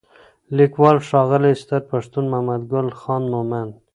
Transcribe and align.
لیکوال: 0.57 0.97
ښاغلی 1.07 1.53
ستر 1.61 1.81
پښتون 1.91 2.25
محمدګل 2.33 2.87
خان 2.99 3.23
مومند 3.33 3.71